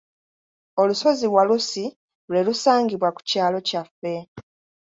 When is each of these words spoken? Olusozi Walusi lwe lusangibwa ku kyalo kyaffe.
Olusozi 0.81 1.25
Walusi 1.35 1.85
lwe 2.29 2.39
lusangibwa 2.47 3.09
ku 3.15 3.21
kyalo 3.29 3.57
kyaffe. 3.67 4.13